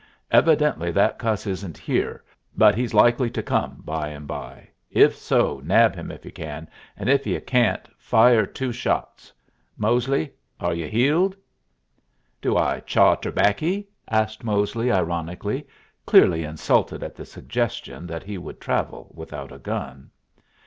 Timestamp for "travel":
18.59-19.11